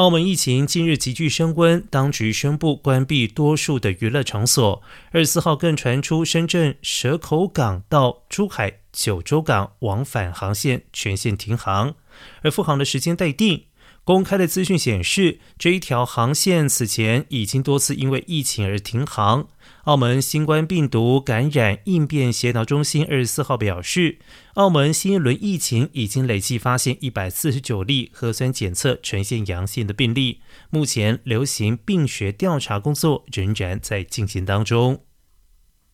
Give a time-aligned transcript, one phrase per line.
[0.00, 4.82] 澳门疫情近日急剧升温，当局宣布关闭多数的娱乐场所。
[5.10, 11.96] 二十四号更传出深圳蛇口港到珠海九州港往返航线全线停航，
[12.40, 13.64] 而复航的时间待定。
[14.10, 19.46] 公开的资讯显示，这一条航线此前已经多次因为疫情而停航。
[19.84, 24.18] 澳门新冠病毒感染应变协调中心二十四号表示，
[24.54, 35.04] 澳门新一轮疫情已经累计发现一百四十九例核酸检测呈现阳性的病例，目前流行病学调查工作仍然在进行当中。